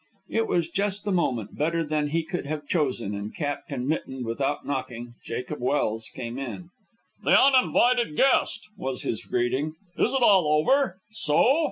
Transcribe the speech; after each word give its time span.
It 0.31 0.47
was 0.47 0.67
just 0.67 1.05
the 1.05 1.11
moment, 1.11 1.55
better 1.55 1.83
than 1.83 2.07
he 2.07 2.23
could 2.23 2.47
have 2.47 2.67
chosen; 2.67 3.13
and 3.13 3.35
capped 3.35 3.69
and 3.71 3.87
mittened, 3.87 4.25
without 4.25 4.65
knocking, 4.65 5.13
Jacob 5.23 5.59
Welse 5.59 6.09
came 6.09 6.39
in. 6.39 6.71
"The 7.23 7.39
uninvited 7.39 8.17
guest," 8.17 8.61
was 8.75 9.03
his 9.03 9.23
greeting. 9.23 9.75
"Is 9.99 10.11
it 10.11 10.23
all 10.23 10.47
over? 10.47 10.97
So?" 11.11 11.59